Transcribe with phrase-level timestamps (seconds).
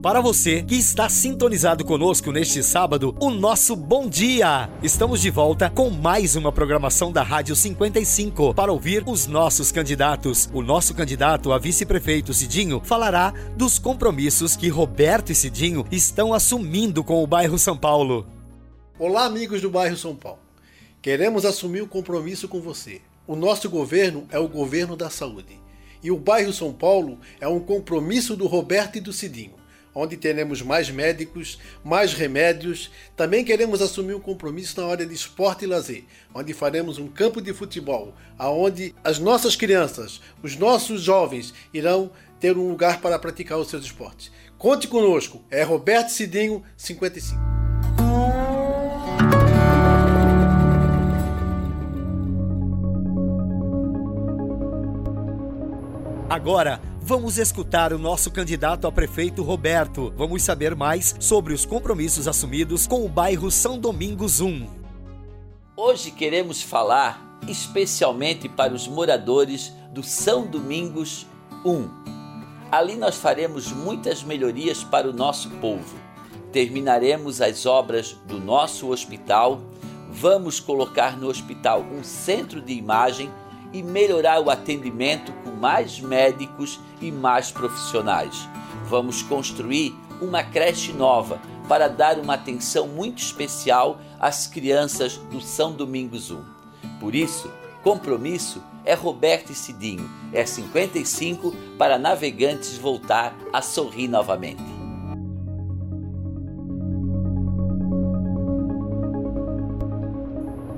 [0.00, 4.68] Para você que está sintonizado conosco neste sábado, o nosso bom dia!
[4.82, 10.50] Estamos de volta com mais uma programação da Rádio 55 para ouvir os nossos candidatos.
[10.52, 17.04] O nosso candidato a vice-prefeito Cidinho falará dos compromissos que Roberto e Cidinho estão assumindo
[17.04, 18.26] com o bairro São Paulo.
[18.98, 20.40] Olá, amigos do bairro São Paulo.
[21.00, 23.00] Queremos assumir o compromisso com você.
[23.26, 25.62] O nosso governo é o governo da saúde.
[26.02, 29.62] E o bairro São Paulo é um compromisso do Roberto e do Cidinho
[29.94, 32.90] onde teremos mais médicos, mais remédios.
[33.16, 36.04] Também queremos assumir um compromisso na área de esporte e lazer,
[36.34, 42.10] onde faremos um campo de futebol, aonde as nossas crianças, os nossos jovens irão
[42.40, 44.32] ter um lugar para praticar os seus esportes.
[44.58, 47.51] Conte conosco, é Roberto Cidinho, 55.
[56.28, 60.14] Agora, Vamos escutar o nosso candidato a prefeito Roberto.
[60.16, 64.68] Vamos saber mais sobre os compromissos assumidos com o bairro São Domingos 1.
[65.76, 71.26] Hoje queremos falar especialmente para os moradores do São Domingos
[71.64, 71.88] 1.
[72.70, 75.96] Ali nós faremos muitas melhorias para o nosso povo.
[76.52, 79.60] Terminaremos as obras do nosso hospital,
[80.08, 83.28] vamos colocar no hospital um centro de imagem
[83.72, 88.48] e melhorar o atendimento com mais médicos e mais profissionais.
[88.86, 95.72] Vamos construir uma creche nova para dar uma atenção muito especial às crianças do São
[95.72, 96.42] Domingos 1.
[97.00, 97.50] Por isso,
[97.82, 104.71] compromisso é Roberto e Cidinho, é 55 para navegantes voltar a sorrir novamente.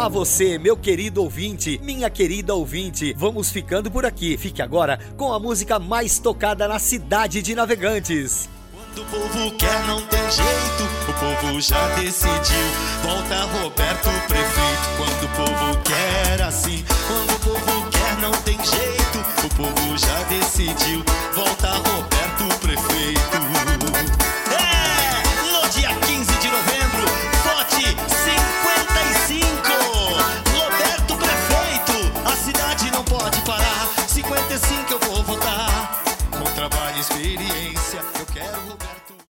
[0.00, 4.38] A você, meu querido ouvinte, minha querida ouvinte, vamos ficando por aqui.
[4.38, 8.48] Fique agora com a música mais tocada na cidade de Navegantes.
[8.72, 12.66] Quando o povo quer, não tem jeito, o povo já decidiu.
[13.02, 14.88] Volta Roberto Prefeito.
[14.96, 18.89] Quando o povo quer assim, quando o povo quer, não tem jeito,